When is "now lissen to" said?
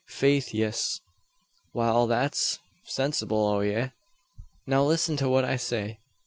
4.65-5.29